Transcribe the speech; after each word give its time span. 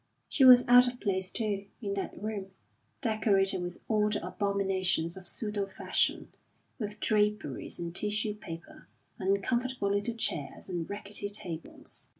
She 0.27 0.43
was 0.43 0.67
out 0.67 0.87
of 0.87 0.99
place, 0.99 1.29
too, 1.29 1.67
in 1.79 1.93
that 1.93 2.19
room, 2.19 2.47
decorated 3.03 3.61
with 3.61 3.83
all 3.87 4.09
the 4.09 4.25
abominations 4.25 5.15
of 5.15 5.27
pseudo 5.27 5.67
fashion, 5.67 6.29
with 6.79 6.99
draperies 6.99 7.77
and 7.77 7.93
tissue 7.95 8.33
paper, 8.33 8.87
uncomfortable 9.19 9.91
little 9.91 10.15
chairs 10.15 10.67
and 10.67 10.89
rickety 10.89 11.29
tables. 11.29 12.09